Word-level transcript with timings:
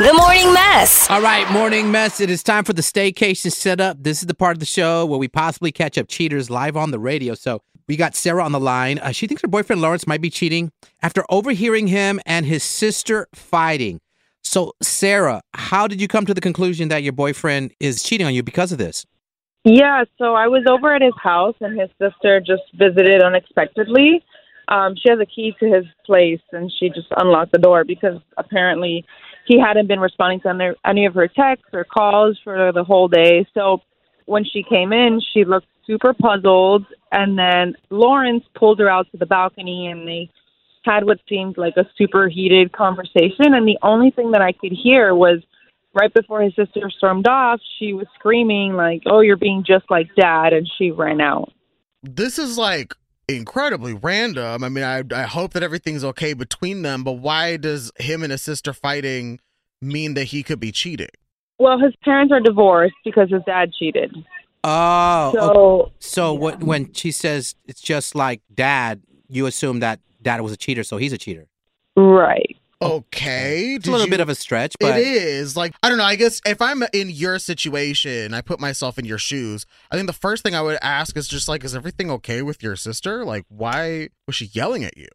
The 0.00 0.12
Morning 0.12 0.52
Mess. 0.52 1.08
All 1.08 1.22
right, 1.22 1.48
morning 1.52 1.92
mess. 1.92 2.20
It 2.20 2.28
is 2.28 2.42
time 2.42 2.64
for 2.64 2.72
the 2.72 2.82
staycation 2.82 3.52
setup. 3.52 4.02
This 4.02 4.22
is 4.22 4.26
the 4.26 4.34
part 4.34 4.56
of 4.56 4.58
the 4.58 4.66
show 4.66 5.06
where 5.06 5.20
we 5.20 5.28
possibly 5.28 5.70
catch 5.70 5.96
up 5.96 6.08
cheaters 6.08 6.50
live 6.50 6.76
on 6.76 6.90
the 6.90 6.98
radio. 6.98 7.34
So 7.34 7.62
we 7.86 7.96
got 7.96 8.16
Sarah 8.16 8.42
on 8.44 8.50
the 8.50 8.58
line. 8.58 8.98
Uh, 8.98 9.12
she 9.12 9.28
thinks 9.28 9.40
her 9.42 9.48
boyfriend 9.48 9.80
Lawrence 9.80 10.04
might 10.08 10.20
be 10.20 10.30
cheating 10.30 10.72
after 11.00 11.24
overhearing 11.30 11.86
him 11.86 12.18
and 12.26 12.44
his 12.44 12.64
sister 12.64 13.28
fighting. 13.34 14.00
So, 14.42 14.72
Sarah, 14.82 15.42
how 15.54 15.86
did 15.86 16.00
you 16.00 16.08
come 16.08 16.26
to 16.26 16.34
the 16.34 16.40
conclusion 16.40 16.88
that 16.88 17.04
your 17.04 17.12
boyfriend 17.12 17.72
is 17.78 18.02
cheating 18.02 18.26
on 18.26 18.34
you 18.34 18.42
because 18.42 18.72
of 18.72 18.78
this? 18.78 19.06
Yeah, 19.62 20.02
so 20.18 20.34
I 20.34 20.48
was 20.48 20.64
over 20.68 20.92
at 20.92 21.02
his 21.02 21.14
house 21.22 21.54
and 21.60 21.78
his 21.78 21.90
sister 22.00 22.40
just 22.40 22.62
visited 22.74 23.22
unexpectedly. 23.22 24.24
Um, 24.66 24.96
she 24.96 25.08
has 25.08 25.20
a 25.20 25.26
key 25.26 25.54
to 25.60 25.72
his 25.72 25.84
place 26.04 26.40
and 26.50 26.72
she 26.80 26.88
just 26.88 27.08
unlocked 27.16 27.52
the 27.52 27.58
door 27.58 27.84
because 27.84 28.20
apparently 28.36 29.04
he 29.46 29.58
hadn't 29.58 29.88
been 29.88 30.00
responding 30.00 30.40
to 30.40 30.74
any, 30.84 31.06
of 31.06 31.14
her 31.14 31.28
texts 31.28 31.68
or 31.72 31.84
calls 31.84 32.38
for 32.42 32.72
the 32.72 32.84
whole 32.84 33.08
day. 33.08 33.46
So 33.54 33.82
when 34.26 34.44
she 34.44 34.62
came 34.62 34.92
in, 34.92 35.20
she 35.32 35.44
looked 35.44 35.66
super 35.86 36.14
puzzled. 36.14 36.86
And 37.12 37.38
then 37.38 37.74
Lawrence 37.90 38.44
pulled 38.54 38.78
her 38.80 38.88
out 38.88 39.06
to 39.12 39.18
the 39.18 39.26
balcony 39.26 39.88
and 39.88 40.08
they 40.08 40.30
had 40.84 41.04
what 41.04 41.18
seemed 41.28 41.58
like 41.58 41.76
a 41.76 41.86
super 41.96 42.28
heated 42.28 42.72
conversation. 42.72 43.54
And 43.54 43.66
the 43.66 43.78
only 43.82 44.10
thing 44.10 44.32
that 44.32 44.42
I 44.42 44.52
could 44.52 44.72
hear 44.72 45.14
was 45.14 45.40
right 45.94 46.12
before 46.12 46.42
his 46.42 46.54
sister 46.56 46.90
stormed 46.90 47.28
off, 47.28 47.60
she 47.78 47.92
was 47.92 48.06
screaming, 48.14 48.74
like, 48.74 49.02
Oh, 49.06 49.20
you're 49.20 49.36
being 49.36 49.64
just 49.66 49.90
like 49.90 50.08
dad. 50.16 50.52
And 50.52 50.68
she 50.78 50.90
ran 50.90 51.20
out. 51.20 51.52
This 52.02 52.38
is 52.38 52.58
like 52.58 52.94
incredibly 53.28 53.94
random. 53.94 54.64
I 54.64 54.68
mean, 54.68 54.84
I 54.84 55.02
I 55.14 55.22
hope 55.22 55.52
that 55.52 55.62
everything's 55.62 56.04
okay 56.04 56.34
between 56.34 56.82
them, 56.82 57.04
but 57.04 57.12
why 57.12 57.56
does 57.56 57.92
him 57.98 58.22
and 58.22 58.30
his 58.30 58.42
sister 58.42 58.72
fighting 58.72 59.40
mean 59.80 60.14
that 60.14 60.24
he 60.24 60.42
could 60.42 60.60
be 60.60 60.72
cheating? 60.72 61.08
Well, 61.58 61.78
his 61.78 61.94
parents 62.02 62.32
are 62.32 62.40
divorced 62.40 62.96
because 63.04 63.30
his 63.30 63.42
dad 63.46 63.72
cheated. 63.78 64.14
Oh, 64.64 65.28
okay. 65.28 65.38
So, 65.38 65.92
so 65.98 66.34
what, 66.34 66.62
when 66.62 66.92
she 66.94 67.12
says 67.12 67.54
it's 67.66 67.80
just 67.80 68.14
like 68.14 68.40
dad, 68.52 69.02
you 69.28 69.46
assume 69.46 69.80
that 69.80 70.00
dad 70.22 70.40
was 70.40 70.52
a 70.52 70.56
cheater, 70.56 70.82
so 70.82 70.96
he's 70.96 71.12
a 71.12 71.18
cheater. 71.18 71.46
right. 71.96 72.56
Okay. 72.84 73.74
It's 73.74 73.88
a 73.88 73.90
little 73.90 74.08
bit 74.08 74.20
of 74.20 74.28
a 74.28 74.34
stretch, 74.34 74.76
but 74.78 74.98
it 74.98 75.06
is 75.06 75.56
like 75.56 75.74
I 75.82 75.88
don't 75.88 75.98
know. 75.98 76.04
I 76.04 76.16
guess 76.16 76.40
if 76.46 76.60
I'm 76.60 76.82
in 76.92 77.10
your 77.10 77.38
situation, 77.38 78.34
I 78.34 78.40
put 78.40 78.60
myself 78.60 78.98
in 78.98 79.04
your 79.04 79.18
shoes. 79.18 79.66
I 79.90 79.96
think 79.96 80.06
the 80.06 80.12
first 80.12 80.42
thing 80.42 80.54
I 80.54 80.62
would 80.62 80.78
ask 80.82 81.16
is 81.16 81.28
just 81.28 81.48
like, 81.48 81.64
is 81.64 81.74
everything 81.74 82.10
okay 82.10 82.42
with 82.42 82.62
your 82.62 82.76
sister? 82.76 83.24
Like, 83.24 83.44
why 83.48 84.08
was 84.26 84.36
she 84.36 84.46
yelling 84.46 84.84
at 84.84 84.96
you? 84.96 85.08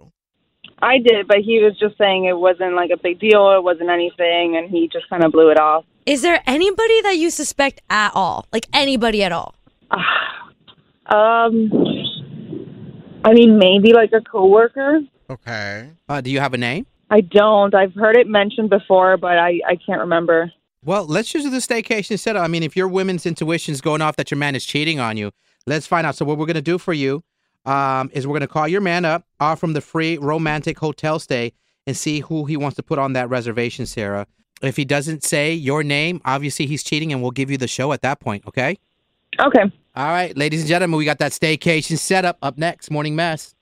I 0.81 0.97
did, 0.97 1.27
but 1.27 1.37
he 1.37 1.61
was 1.61 1.77
just 1.77 1.97
saying 1.97 2.25
it 2.25 2.37
wasn't 2.37 2.75
like 2.75 2.89
a 2.91 2.97
big 2.97 3.19
deal. 3.19 3.51
It 3.51 3.63
wasn't 3.63 3.89
anything, 3.89 4.55
and 4.57 4.69
he 4.69 4.89
just 4.91 5.09
kind 5.09 5.23
of 5.23 5.31
blew 5.31 5.49
it 5.49 5.59
off. 5.59 5.85
Is 6.05 6.21
there 6.21 6.41
anybody 6.47 7.01
that 7.01 7.17
you 7.17 7.29
suspect 7.29 7.81
at 7.89 8.11
all? 8.15 8.47
Like 8.51 8.67
anybody 8.73 9.23
at 9.23 9.31
all? 9.31 9.55
Um, 11.11 11.71
I 13.25 13.33
mean, 13.33 13.57
maybe 13.57 13.93
like 13.93 14.11
a 14.13 14.21
coworker. 14.21 14.99
Okay. 15.27 15.89
uh, 16.07 16.21
do 16.21 16.29
you 16.29 16.39
have 16.39 16.53
a 16.53 16.57
name? 16.57 16.85
I 17.09 17.21
don't. 17.21 17.73
I've 17.73 17.93
heard 17.93 18.17
it 18.17 18.27
mentioned 18.27 18.69
before, 18.69 19.17
but 19.17 19.37
I 19.37 19.59
I 19.67 19.75
can't 19.75 19.99
remember. 20.01 20.51
Well, 20.83 21.05
let's 21.05 21.31
just 21.31 21.45
do 21.45 21.49
the 21.49 21.57
staycation 21.57 22.17
setup. 22.17 22.43
I 22.43 22.47
mean, 22.47 22.63
if 22.63 22.75
your 22.75 22.87
women's 22.87 23.25
intuition 23.25 23.73
is 23.73 23.81
going 23.81 24.01
off 24.01 24.15
that 24.15 24.31
your 24.31 24.37
man 24.37 24.55
is 24.55 24.65
cheating 24.65 24.99
on 24.99 25.17
you, 25.17 25.31
let's 25.65 25.87
find 25.87 26.07
out. 26.07 26.15
So 26.15 26.25
what 26.25 26.37
we're 26.37 26.45
gonna 26.45 26.61
do 26.61 26.77
for 26.77 26.93
you 26.93 27.23
um, 27.65 28.09
is 28.13 28.25
we're 28.25 28.35
gonna 28.35 28.47
call 28.47 28.67
your 28.67 28.81
man 28.81 29.05
up, 29.05 29.25
offer 29.39 29.65
him 29.65 29.73
the 29.73 29.81
free 29.81 30.17
romantic 30.17 30.79
hotel 30.79 31.19
stay, 31.19 31.53
and 31.85 31.97
see 31.97 32.21
who 32.21 32.45
he 32.45 32.55
wants 32.55 32.75
to 32.77 32.83
put 32.83 32.99
on 32.99 33.13
that 33.13 33.29
reservation, 33.29 33.85
Sarah. 33.85 34.27
If 34.61 34.75
he 34.75 34.85
doesn't 34.85 35.23
say 35.23 35.53
your 35.53 35.83
name, 35.83 36.21
obviously 36.25 36.65
he's 36.65 36.83
cheating, 36.83 37.11
and 37.11 37.21
we'll 37.21 37.31
give 37.31 37.49
you 37.49 37.57
the 37.57 37.67
show 37.67 37.91
at 37.91 38.01
that 38.01 38.19
point. 38.19 38.45
Okay. 38.47 38.77
Okay. 39.39 39.71
All 39.95 40.07
right, 40.07 40.35
ladies 40.37 40.61
and 40.61 40.69
gentlemen, 40.69 40.97
we 40.97 41.05
got 41.05 41.19
that 41.19 41.31
staycation 41.31 41.97
set 41.97 42.23
up. 42.23 42.37
up 42.41 42.57
next. 42.57 42.91
Morning 42.91 43.15
mess. 43.15 43.55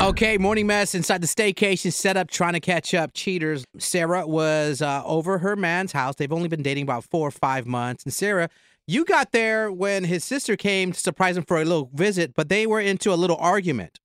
Okay, 0.00 0.38
morning 0.38 0.68
mess 0.68 0.94
inside 0.94 1.22
the 1.22 1.26
staycation 1.26 1.92
setup, 1.92 2.30
trying 2.30 2.52
to 2.52 2.60
catch 2.60 2.94
up 2.94 3.10
cheaters. 3.14 3.64
Sarah 3.78 4.26
was 4.26 4.80
uh, 4.80 5.02
over 5.04 5.38
her 5.38 5.56
man's 5.56 5.90
house. 5.90 6.14
They've 6.14 6.32
only 6.32 6.48
been 6.48 6.62
dating 6.62 6.84
about 6.84 7.02
four 7.02 7.26
or 7.26 7.32
five 7.32 7.66
months. 7.66 8.04
And 8.04 8.14
Sarah, 8.14 8.48
you 8.86 9.04
got 9.04 9.32
there 9.32 9.72
when 9.72 10.04
his 10.04 10.24
sister 10.24 10.56
came 10.56 10.92
to 10.92 11.00
surprise 11.00 11.36
him 11.36 11.42
for 11.42 11.60
a 11.60 11.64
little 11.64 11.90
visit, 11.92 12.34
but 12.34 12.48
they 12.48 12.64
were 12.64 12.80
into 12.80 13.12
a 13.12 13.16
little 13.16 13.36
argument. 13.38 13.98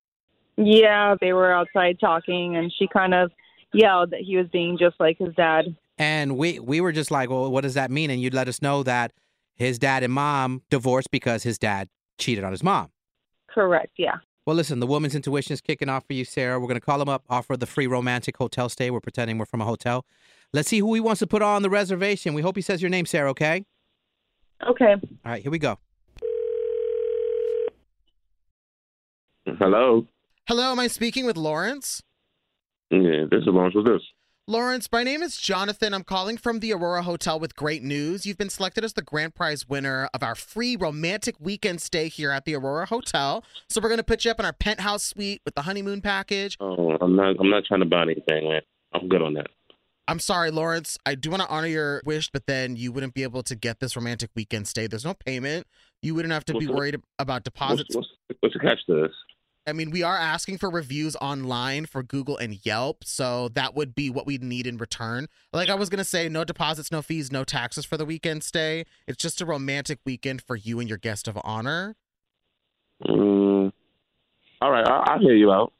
Yeah, 0.57 1.15
they 1.21 1.31
were 1.31 1.53
outside 1.53 1.99
talking, 1.99 2.55
and 2.55 2.73
she 2.77 2.87
kind 2.87 3.13
of 3.13 3.31
yelled 3.71 4.11
that 4.11 4.21
he 4.21 4.35
was 4.35 4.47
being 4.47 4.79
just 4.79 4.95
like 4.99 5.19
his 5.19 5.33
dad. 5.35 5.75
And 5.99 6.37
we 6.37 6.59
we 6.59 6.81
were 6.81 6.91
just 6.91 7.11
like, 7.11 7.29
well, 7.29 7.51
what 7.51 7.61
does 7.61 7.75
that 7.75 7.91
mean? 7.91 8.09
And 8.09 8.19
you'd 8.19 8.33
let 8.33 8.47
us 8.47 8.63
know 8.63 8.81
that 8.81 9.13
his 9.55 9.77
dad 9.77 10.01
and 10.01 10.11
mom 10.11 10.63
divorced 10.71 11.11
because 11.11 11.43
his 11.43 11.59
dad 11.59 11.87
cheated 12.17 12.43
on 12.43 12.51
his 12.51 12.63
mom. 12.63 12.89
Correct. 13.47 13.93
Yeah. 13.97 14.15
Well, 14.45 14.57
listen, 14.57 14.79
the 14.81 14.87
woman's 14.87 15.15
intuition 15.15 15.53
is 15.53 15.61
kicking 15.61 15.87
off 15.87 16.05
for 16.05 16.13
you, 16.13 16.25
Sarah. 16.25 16.59
We're 16.59 16.67
going 16.67 16.79
to 16.79 16.85
call 16.85 17.01
him 17.01 17.07
up, 17.07 17.23
offer 17.29 17.55
the 17.55 17.65
free 17.65 17.87
romantic 17.87 18.35
hotel 18.35 18.67
stay. 18.67 18.91
We're 18.91 18.99
pretending 18.99 19.37
we're 19.37 19.45
from 19.45 19.61
a 19.61 19.65
hotel. 19.65 20.05
Let's 20.51 20.67
see 20.67 20.79
who 20.79 20.93
he 20.93 20.99
wants 20.99 21.19
to 21.19 21.27
put 21.27 21.41
on 21.41 21.61
the 21.61 21.69
reservation. 21.69 22.33
We 22.33 22.41
hope 22.41 22.57
he 22.57 22.61
says 22.61 22.81
your 22.81 22.89
name, 22.89 23.05
Sarah, 23.05 23.29
okay? 23.31 23.63
Okay. 24.67 24.93
All 24.93 25.31
right, 25.31 25.41
here 25.41 25.51
we 25.51 25.59
go. 25.59 25.79
Hello. 29.45 30.05
Hello, 30.47 30.71
am 30.71 30.79
I 30.79 30.87
speaking 30.87 31.25
with 31.25 31.37
Lawrence? 31.37 32.03
Yeah, 32.91 33.25
this 33.31 33.41
is 33.41 33.47
Lawrence. 33.47 33.75
What's 33.75 33.89
this? 33.89 34.01
Lawrence, 34.47 34.89
my 34.91 35.03
name 35.03 35.23
is 35.23 35.37
Jonathan. 35.37 35.93
I'm 35.93 36.03
calling 36.03 36.35
from 36.35 36.59
the 36.59 36.73
Aurora 36.73 37.03
Hotel 37.03 37.39
with 37.39 37.55
great 37.55 37.81
news. 37.81 38.25
You've 38.25 38.37
been 38.37 38.49
selected 38.49 38.83
as 38.83 38.91
the 38.91 39.01
grand 39.01 39.35
prize 39.35 39.69
winner 39.69 40.09
of 40.13 40.21
our 40.21 40.35
free 40.35 40.75
romantic 40.75 41.35
weekend 41.39 41.81
stay 41.81 42.09
here 42.09 42.29
at 42.29 42.43
the 42.43 42.53
Aurora 42.55 42.85
Hotel. 42.87 43.45
So 43.69 43.79
we're 43.81 43.87
gonna 43.87 44.03
put 44.03 44.25
you 44.25 44.31
up 44.31 44.39
in 44.41 44.45
our 44.45 44.51
penthouse 44.51 45.03
suite 45.03 45.41
with 45.45 45.55
the 45.55 45.61
honeymoon 45.61 46.01
package. 46.01 46.57
Oh, 46.59 46.97
I'm 46.99 47.15
not. 47.15 47.37
I'm 47.39 47.49
not 47.49 47.63
trying 47.63 47.79
to 47.79 47.85
buy 47.85 48.01
anything, 48.01 48.49
man. 48.49 48.61
I'm 48.91 49.07
good 49.07 49.21
on 49.21 49.33
that. 49.35 49.47
I'm 50.09 50.19
sorry, 50.19 50.51
Lawrence. 50.51 50.97
I 51.05 51.15
do 51.15 51.29
want 51.29 51.43
to 51.43 51.47
honor 51.47 51.67
your 51.67 52.01
wish, 52.05 52.29
but 52.29 52.45
then 52.45 52.75
you 52.75 52.91
wouldn't 52.91 53.13
be 53.13 53.23
able 53.23 53.43
to 53.43 53.55
get 53.55 53.79
this 53.79 53.95
romantic 53.95 54.29
weekend 54.35 54.67
stay. 54.67 54.87
There's 54.87 55.05
no 55.05 55.13
payment. 55.13 55.67
You 56.01 56.15
wouldn't 56.15 56.33
have 56.33 56.43
to 56.45 56.51
be 56.51 56.57
What's 56.57 56.67
the- 56.67 56.73
worried 56.73 56.95
about 57.17 57.35
What's, 57.35 57.43
deposits. 57.45 57.95
what's, 57.95 58.09
what's 58.41 58.53
the 58.55 58.59
catch 58.59 58.85
to 58.87 59.03
this? 59.03 59.11
I 59.65 59.73
mean, 59.73 59.91
we 59.91 60.03
are 60.03 60.17
asking 60.17 60.57
for 60.57 60.69
reviews 60.69 61.15
online 61.17 61.85
for 61.85 62.03
Google 62.03 62.37
and 62.37 62.65
Yelp, 62.65 63.05
so 63.05 63.49
that 63.49 63.75
would 63.75 63.95
be 63.95 64.09
what 64.09 64.25
we'd 64.25 64.43
need 64.43 64.67
in 64.67 64.77
return. 64.77 65.27
Like 65.53 65.69
I 65.69 65.75
was 65.75 65.89
gonna 65.89 66.03
say, 66.03 66.27
no 66.27 66.43
deposits, 66.43 66.91
no 66.91 67.01
fees, 67.01 67.31
no 67.31 67.43
taxes 67.43 67.85
for 67.85 67.95
the 67.95 68.05
weekend 68.05 68.43
stay. 68.43 68.85
It's 69.07 69.21
just 69.21 69.39
a 69.41 69.45
romantic 69.45 69.99
weekend 70.05 70.41
for 70.41 70.55
you 70.55 70.79
and 70.79 70.89
your 70.89 70.97
guest 70.97 71.27
of 71.27 71.37
honor. 71.43 71.95
Mm, 73.05 73.71
all 74.61 74.71
right, 74.71 74.87
I, 74.87 74.97
I'll 75.07 75.19
hear 75.19 75.35
you 75.35 75.51
out. 75.51 75.73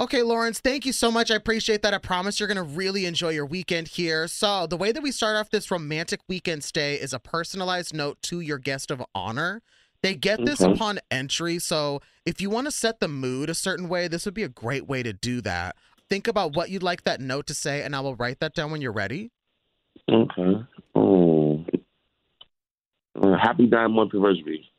Okay, 0.00 0.22
Lawrence, 0.22 0.60
thank 0.60 0.86
you 0.86 0.94
so 0.94 1.10
much. 1.10 1.30
I 1.30 1.34
appreciate 1.34 1.82
that. 1.82 1.92
I 1.92 1.98
promise 1.98 2.40
you're 2.40 2.46
going 2.46 2.56
to 2.56 2.62
really 2.62 3.04
enjoy 3.04 3.28
your 3.30 3.44
weekend 3.44 3.86
here. 3.86 4.26
So, 4.28 4.66
the 4.66 4.78
way 4.78 4.92
that 4.92 5.02
we 5.02 5.12
start 5.12 5.36
off 5.36 5.50
this 5.50 5.70
romantic 5.70 6.20
weekend 6.26 6.64
stay 6.64 6.94
is 6.94 7.12
a 7.12 7.18
personalized 7.18 7.92
note 7.92 8.22
to 8.22 8.40
your 8.40 8.56
guest 8.56 8.90
of 8.90 9.04
honor. 9.14 9.60
They 10.02 10.14
get 10.14 10.44
this 10.44 10.62
Okay. 10.62 10.72
upon 10.72 10.98
entry. 11.10 11.58
So, 11.58 12.00
if 12.24 12.40
you 12.40 12.48
want 12.50 12.66
to 12.66 12.70
set 12.70 13.00
the 13.00 13.08
mood 13.08 13.50
a 13.50 13.54
certain 13.54 13.88
way, 13.88 14.08
this 14.08 14.24
would 14.24 14.34
be 14.34 14.42
a 14.42 14.48
great 14.48 14.86
way 14.86 15.02
to 15.02 15.12
do 15.12 15.40
that. 15.42 15.76
Think 16.08 16.26
about 16.26 16.56
what 16.56 16.70
you'd 16.70 16.82
like 16.82 17.04
that 17.04 17.20
note 17.20 17.46
to 17.48 17.54
say, 17.54 17.82
and 17.82 17.94
I 17.94 18.00
will 18.00 18.16
write 18.16 18.40
that 18.40 18.54
down 18.54 18.70
when 18.70 18.80
you're 18.80 18.92
ready. 18.92 19.30
Okay. 20.10 20.64
Oh, 20.94 21.64
happy 23.40 23.66
nine 23.66 23.92
month 23.92 24.14
anniversary. 24.14 24.70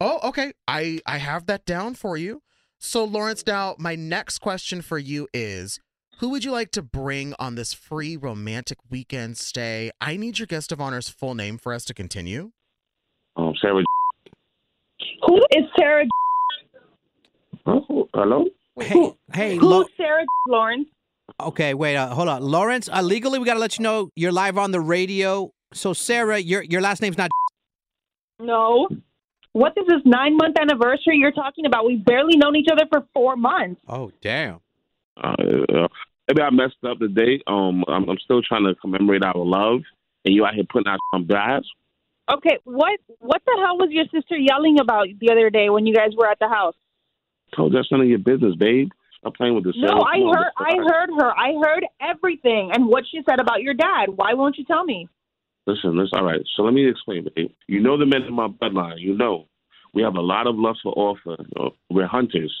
Oh, 0.00 0.20
okay. 0.24 0.52
I 0.66 1.00
I 1.06 1.18
have 1.18 1.46
that 1.46 1.64
down 1.66 1.94
for 1.94 2.16
you. 2.16 2.42
So, 2.78 3.04
Lawrence, 3.04 3.46
now 3.46 3.74
my 3.78 3.94
next 3.94 4.38
question 4.38 4.82
for 4.82 4.98
you 4.98 5.28
is 5.32 5.78
who 6.18 6.30
would 6.30 6.44
you 6.44 6.50
like 6.50 6.70
to 6.72 6.82
bring 6.82 7.34
on 7.38 7.54
this 7.54 7.72
free 7.74 8.16
romantic 8.16 8.78
weekend 8.90 9.36
stay? 9.38 9.90
I 10.00 10.16
need 10.16 10.38
your 10.38 10.46
guest 10.46 10.72
of 10.72 10.80
honor's 10.80 11.08
full 11.08 11.34
name 11.34 11.58
for 11.58 11.72
us 11.72 11.84
to 11.86 11.94
continue. 11.94 12.52
Um, 13.36 13.54
Sarah. 13.60 13.84
Who 15.26 15.36
is 15.50 15.64
Sarah? 15.78 16.04
Oh, 17.66 18.08
hello. 18.14 18.44
Hey, 18.78 19.12
hey, 19.32 19.54
Who's 19.56 19.62
Lo- 19.62 19.84
Sarah 19.96 20.24
Lawrence? 20.48 20.88
Okay, 21.40 21.74
wait, 21.74 21.96
uh, 21.96 22.14
hold 22.14 22.28
on. 22.28 22.42
Lawrence, 22.42 22.88
uh, 22.92 23.02
legally, 23.02 23.38
we 23.38 23.46
got 23.46 23.54
to 23.54 23.60
let 23.60 23.78
you 23.78 23.82
know 23.82 24.10
you're 24.14 24.32
live 24.32 24.56
on 24.58 24.70
the 24.70 24.80
radio. 24.80 25.52
So, 25.72 25.92
Sarah, 25.92 26.38
your 26.38 26.62
your 26.62 26.80
last 26.80 27.02
name's 27.02 27.18
not. 27.18 27.30
No. 28.38 28.88
What 29.52 29.72
is 29.76 29.84
this 29.88 30.02
nine 30.04 30.36
month 30.36 30.56
anniversary 30.60 31.16
you're 31.16 31.32
talking 31.32 31.66
about? 31.66 31.86
We've 31.86 32.04
barely 32.04 32.36
known 32.36 32.54
each 32.56 32.68
other 32.70 32.84
for 32.92 33.06
four 33.14 33.36
months. 33.36 33.80
Oh, 33.88 34.12
damn. 34.20 34.60
Uh, 35.16 35.34
uh, 35.74 35.88
maybe 36.28 36.42
I 36.42 36.50
messed 36.50 36.76
up 36.86 36.98
the 36.98 37.08
date. 37.08 37.42
Um, 37.46 37.82
I'm, 37.88 38.08
I'm 38.08 38.18
still 38.22 38.42
trying 38.42 38.64
to 38.64 38.74
commemorate 38.74 39.24
our 39.24 39.34
love, 39.34 39.80
and 40.24 40.34
you 40.34 40.44
out 40.44 40.54
here 40.54 40.64
putting 40.70 40.92
out 40.92 40.98
some 41.14 41.24
blast. 41.24 41.66
Okay, 42.30 42.58
what 42.64 42.98
what 43.18 43.42
the 43.46 43.56
hell 43.64 43.78
was 43.78 43.88
your 43.90 44.04
sister 44.12 44.36
yelling 44.36 44.78
about 44.80 45.06
the 45.20 45.30
other 45.30 45.48
day 45.50 45.70
when 45.70 45.86
you 45.86 45.94
guys 45.94 46.10
were 46.16 46.28
at 46.28 46.38
the 46.38 46.48
house? 46.48 46.74
Told 47.54 47.74
that's 47.74 47.90
none 47.90 48.00
of 48.00 48.08
your 48.08 48.18
business, 48.18 48.54
babe. 48.56 48.88
Stop 49.20 49.36
playing 49.36 49.54
with 49.54 49.64
this. 49.64 49.74
No, 49.76 50.02
I 50.02 50.18
heard 50.18 50.50
I 50.58 50.74
heard 50.76 51.10
her. 51.18 51.30
I 51.30 51.52
heard 51.62 51.86
everything 52.00 52.70
and 52.74 52.86
what 52.86 53.04
she 53.10 53.20
said 53.28 53.38
about 53.38 53.62
your 53.62 53.74
dad. 53.74 54.06
Why 54.16 54.34
won't 54.34 54.58
you 54.58 54.64
tell 54.64 54.84
me? 54.84 55.08
Listen, 55.66 55.96
listen. 55.96 56.18
All 56.18 56.24
right. 56.24 56.40
So 56.56 56.62
let 56.62 56.74
me 56.74 56.88
explain, 56.88 57.26
babe. 57.34 57.50
You 57.68 57.80
know 57.80 57.96
the 57.96 58.06
men 58.06 58.22
in 58.22 58.34
my 58.34 58.48
bloodline. 58.48 58.98
You 58.98 59.16
know 59.16 59.46
we 59.96 60.02
have 60.02 60.14
a 60.14 60.20
lot 60.20 60.46
of 60.46 60.56
lust 60.56 60.80
for 60.82 60.92
offer. 60.92 61.36
Uh, 61.58 61.70
we're 61.90 62.06
hunters. 62.06 62.54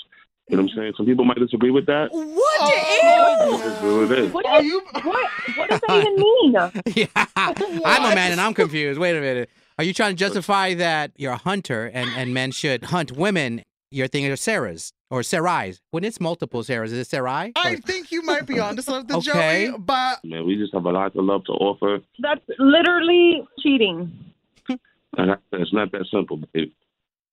You 0.48 0.56
know 0.56 0.62
what 0.62 0.70
I'm 0.72 0.76
saying? 0.76 0.92
Some 0.96 1.06
people 1.06 1.24
might 1.24 1.38
disagree 1.38 1.70
with 1.72 1.86
that. 1.86 2.08
What? 2.12 2.60
Oh. 2.62 3.58
This 3.58 3.66
is 3.66 3.82
what 3.82 4.12
it 4.12 4.18
is. 4.26 4.32
What, 4.32 4.46
Are 4.46 4.62
you? 4.62 4.80
what 5.02 5.30
what 5.56 5.70
does 5.70 5.80
that 5.88 5.90
even 6.06 6.16
mean? 6.16 6.54
yeah, 6.94 7.26
I'm 7.36 8.12
a 8.12 8.14
man 8.14 8.32
and 8.32 8.40
I'm 8.40 8.54
confused. 8.54 9.00
Wait 9.00 9.16
a 9.16 9.20
minute. 9.20 9.50
Are 9.78 9.84
you 9.84 9.92
trying 9.92 10.12
to 10.12 10.16
justify 10.16 10.74
that 10.74 11.10
you're 11.16 11.32
a 11.32 11.36
hunter 11.36 11.86
and, 11.92 12.08
and 12.16 12.32
men 12.32 12.52
should 12.52 12.84
hunt 12.84 13.12
women? 13.12 13.62
You're 13.90 14.08
thinking 14.08 14.32
of 14.32 14.38
Sarah's 14.38 14.92
or 15.10 15.22
Sarai's. 15.22 15.80
When 15.90 16.02
it's 16.04 16.20
multiple 16.20 16.62
Sarahs, 16.62 16.86
is 16.86 16.92
it 16.94 17.06
Sarai? 17.08 17.52
I 17.56 17.72
Or- 17.72 17.76
think 17.78 18.10
you 18.12 18.22
might 18.22 18.46
be 18.46 18.58
onto 18.60 18.82
something, 18.82 19.16
Okay. 19.18 19.66
Joey. 19.68 19.78
But 19.78 20.24
Man, 20.24 20.46
we 20.46 20.56
just 20.56 20.72
have 20.74 20.84
a 20.86 20.90
lot 20.90 21.14
of 21.16 21.24
love 21.24 21.44
to 21.46 21.52
offer. 21.52 22.00
That's 22.20 22.40
literally 22.58 23.46
cheating. 23.60 24.12
And 25.18 25.36
It's 25.52 25.72
not 25.72 25.92
that 25.92 26.06
simple, 26.10 26.38
babe. 26.52 26.72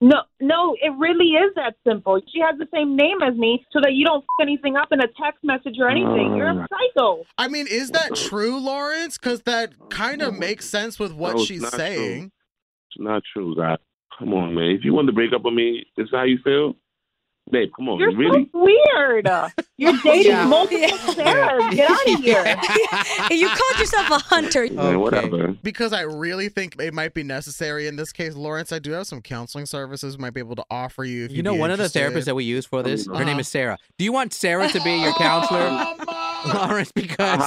No, 0.04 0.18
no, 0.42 0.76
it 0.82 0.92
really 1.00 1.28
is 1.30 1.54
that 1.56 1.76
simple. 1.88 2.20
She 2.34 2.42
has 2.42 2.60
the 2.60 2.68
same 2.74 2.98
name 2.98 3.22
as 3.26 3.38
me, 3.38 3.66
so 3.72 3.80
that 3.80 3.94
you 3.94 4.06
don't 4.06 4.20
f- 4.20 4.42
anything 4.42 4.76
up 4.76 4.90
in 4.92 5.00
a 5.00 5.08
text 5.08 5.42
message 5.44 5.76
or 5.80 5.90
anything. 5.90 6.36
You're 6.36 6.50
a 6.50 6.56
oh. 6.56 6.66
psycho. 6.70 7.24
I 7.38 7.48
mean, 7.48 7.68
is 7.68 7.92
that 7.92 8.14
true, 8.14 8.60
Lawrence? 8.60 9.18
Because 9.18 9.44
that 9.44 9.72
kind 9.90 10.22
of 10.22 10.38
makes 10.38 10.68
sense 10.68 11.00
with 11.00 11.14
what 11.14 11.38
No, 11.38 11.46
she's 11.46 11.62
not 11.62 11.72
saying. 11.72 12.34
It's 12.92 13.00
not 13.00 13.24
true, 13.32 13.56
God. 13.56 13.80
Come 14.20 14.34
on, 14.34 14.54
man. 14.54 14.72
If 14.72 14.84
you 14.84 14.94
want 14.94 15.08
to 15.08 15.14
break 15.14 15.32
up 15.34 15.46
with 15.46 15.54
me, 15.54 15.86
this 15.96 16.04
is 16.04 16.12
how 16.12 16.24
you 16.24 16.38
feel? 16.44 16.76
Babe, 17.52 17.70
come 17.76 17.90
on. 17.90 18.00
You're 18.00 18.16
really? 18.16 18.50
so 18.54 18.64
weird. 18.64 19.28
You're 19.78 19.94
dating 20.04 20.32
Yeah. 20.32 20.46
multiple 20.46 20.80
Yeah. 20.80 20.98
Sarahs. 21.14 21.72
Get 21.76 21.92
out 21.92 22.08
of 22.08 22.24
here. 22.24 22.58
you 23.38 23.48
called 23.50 23.80
yourself 23.80 24.10
a 24.12 24.18
hunter. 24.20 24.62
Man, 24.72 24.80
Okay. 24.80 24.96
whatever. 24.96 25.48
Because 25.62 25.92
I 25.94 26.02
really 26.02 26.48
think 26.50 26.80
it 26.80 26.94
might 26.94 27.14
be 27.14 27.22
necessary 27.22 27.86
in 27.88 27.96
this 27.98 28.12
case, 28.14 28.36
Lawrence. 28.36 28.72
I 28.72 28.80
do 28.80 28.92
have 28.92 29.08
some 29.08 29.22
counseling 29.22 29.66
services 29.66 30.18
we 30.18 30.22
might 30.22 30.34
be 30.34 30.40
able 30.40 30.56
to 30.56 30.64
offer 30.72 31.04
you. 31.04 31.26
If 31.26 31.32
You 31.34 31.44
know, 31.44 31.54
be 31.54 31.60
one 31.60 31.70
of 31.70 31.78
the 31.80 31.84
therapists 31.86 32.26
that 32.26 32.36
we 32.36 32.46
use 32.46 32.66
for 32.66 32.82
this, 32.82 33.08
her 33.08 33.14
name 33.20 33.30
Uh-huh. 33.30 33.40
is 33.40 33.48
Sarah. 33.50 33.78
Do 33.98 34.06
you 34.06 34.14
want 34.14 34.34
Sarah 34.34 34.70
to 34.70 34.82
be 34.82 34.92
your 35.02 35.14
counselor, 35.14 35.70
Lawrence? 36.54 36.92
Because 36.94 37.42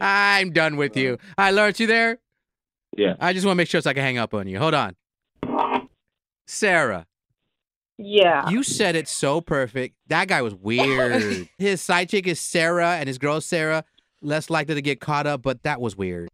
I'm 0.00 0.52
done 0.52 0.76
with 0.76 0.96
you. 0.96 1.18
Hi, 1.38 1.50
Lawrence, 1.50 1.80
you 1.80 1.86
there? 1.88 2.18
Yeah. 2.96 3.16
I 3.20 3.32
just 3.32 3.44
want 3.44 3.56
to 3.56 3.58
make 3.58 3.68
sure 3.68 3.80
so 3.80 3.90
I 3.90 3.92
can 3.94 4.02
hang 4.02 4.18
up 4.18 4.34
on 4.34 4.46
you. 4.46 4.58
Hold 4.58 4.74
on. 4.74 4.94
Sarah, 6.46 7.06
Yeah. 7.98 8.48
you 8.48 8.62
said 8.62 8.94
it 8.94 9.08
so 9.08 9.40
perfect. 9.40 9.96
That 10.06 10.28
guy 10.28 10.40
was 10.40 10.54
weird. 10.54 11.48
his 11.58 11.82
side 11.82 12.08
chick 12.08 12.26
is 12.26 12.38
Sarah 12.38 12.96
and 12.96 13.08
his 13.08 13.18
girl 13.18 13.40
Sarah. 13.40 13.84
Less 14.22 14.50
likely 14.50 14.74
to 14.76 14.82
get 14.82 15.00
caught 15.00 15.26
up, 15.26 15.42
but 15.42 15.62
that 15.64 15.80
was 15.80 15.96
weird. 15.96 16.28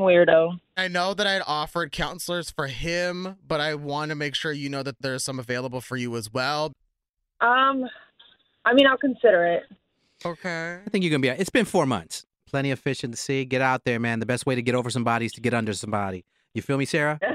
Weirdo. 0.00 0.58
I 0.76 0.86
know 0.88 1.12
that 1.14 1.26
I'd 1.26 1.42
offered 1.46 1.90
counselors 1.90 2.50
for 2.50 2.68
him, 2.68 3.36
but 3.46 3.60
I 3.60 3.74
want 3.74 4.10
to 4.10 4.14
make 4.14 4.36
sure 4.36 4.52
you 4.52 4.68
know 4.68 4.84
that 4.84 4.96
there's 5.00 5.24
some 5.24 5.40
available 5.40 5.80
for 5.80 5.96
you 5.96 6.16
as 6.16 6.32
well. 6.32 6.72
Um, 7.40 7.88
I 8.64 8.74
mean, 8.74 8.86
I'll 8.86 8.98
consider 8.98 9.44
it. 9.46 9.64
Okay. 10.24 10.78
I 10.84 10.90
think 10.90 11.04
you're 11.04 11.10
gonna 11.10 11.20
be. 11.20 11.28
It's 11.28 11.50
been 11.50 11.64
four 11.64 11.86
months. 11.86 12.26
Plenty 12.46 12.70
of 12.70 12.78
fish 12.78 13.04
in 13.04 13.10
the 13.10 13.16
sea. 13.16 13.44
Get 13.44 13.60
out 13.60 13.84
there, 13.84 13.98
man. 14.00 14.20
The 14.20 14.26
best 14.26 14.46
way 14.46 14.54
to 14.54 14.62
get 14.62 14.74
over 14.74 14.90
somebody 14.90 15.26
is 15.26 15.32
to 15.32 15.40
get 15.40 15.52
under 15.54 15.72
somebody. 15.72 16.24
You 16.54 16.62
feel 16.62 16.78
me, 16.78 16.84
Sarah? 16.84 17.20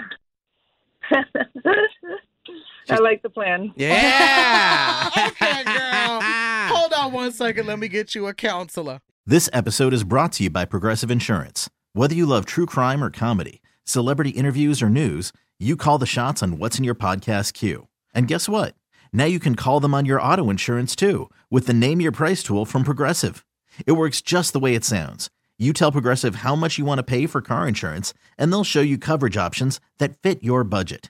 I 2.93 2.99
like 2.99 3.21
the 3.21 3.29
plan. 3.29 3.73
Yeah. 3.75 5.09
Okay, 5.25 5.63
girl. 5.63 6.19
Hold 6.21 6.93
on 6.93 7.11
one 7.11 7.31
second. 7.31 7.67
Let 7.67 7.79
me 7.79 7.87
get 7.87 8.15
you 8.15 8.27
a 8.27 8.33
counselor. 8.33 8.99
This 9.25 9.49
episode 9.53 9.93
is 9.93 10.03
brought 10.03 10.31
to 10.33 10.43
you 10.43 10.49
by 10.49 10.65
Progressive 10.65 11.09
Insurance. 11.11 11.69
Whether 11.93 12.15
you 12.15 12.25
love 12.25 12.45
true 12.45 12.65
crime 12.65 13.03
or 13.03 13.09
comedy, 13.09 13.61
celebrity 13.85 14.31
interviews 14.31 14.81
or 14.81 14.89
news, 14.89 15.31
you 15.59 15.75
call 15.75 15.97
the 15.97 16.05
shots 16.05 16.41
on 16.43 16.57
what's 16.57 16.77
in 16.77 16.83
your 16.83 16.95
podcast 16.95 17.53
queue. 17.53 17.87
And 18.13 18.27
guess 18.27 18.47
what? 18.49 18.75
Now 19.11 19.25
you 19.25 19.39
can 19.39 19.55
call 19.55 19.79
them 19.79 19.93
on 19.93 20.05
your 20.05 20.21
auto 20.21 20.49
insurance 20.49 20.95
too 20.95 21.29
with 21.49 21.67
the 21.67 21.73
Name 21.73 22.01
Your 22.01 22.11
Price 22.11 22.43
tool 22.43 22.65
from 22.65 22.83
Progressive. 22.83 23.45
It 23.85 23.93
works 23.93 24.21
just 24.21 24.53
the 24.53 24.59
way 24.59 24.75
it 24.75 24.85
sounds. 24.85 25.29
You 25.59 25.71
tell 25.73 25.91
Progressive 25.91 26.35
how 26.35 26.55
much 26.55 26.77
you 26.77 26.85
want 26.85 26.99
to 26.99 27.03
pay 27.03 27.27
for 27.27 27.39
car 27.41 27.67
insurance, 27.67 28.13
and 28.37 28.51
they'll 28.51 28.63
show 28.63 28.81
you 28.81 28.97
coverage 28.97 29.37
options 29.37 29.79
that 29.99 30.17
fit 30.21 30.43
your 30.43 30.63
budget. 30.63 31.09